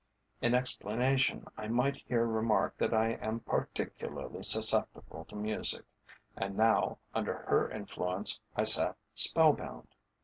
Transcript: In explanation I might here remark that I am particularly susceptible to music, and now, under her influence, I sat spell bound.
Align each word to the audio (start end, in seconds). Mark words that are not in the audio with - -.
In 0.41 0.55
explanation 0.55 1.45
I 1.57 1.67
might 1.67 1.95
here 1.95 2.25
remark 2.25 2.75
that 2.79 2.91
I 2.91 3.11
am 3.17 3.41
particularly 3.41 4.41
susceptible 4.41 5.25
to 5.25 5.35
music, 5.35 5.85
and 6.35 6.57
now, 6.57 6.97
under 7.13 7.35
her 7.35 7.69
influence, 7.69 8.39
I 8.55 8.63
sat 8.63 8.97
spell 9.13 9.53
bound. 9.53 9.89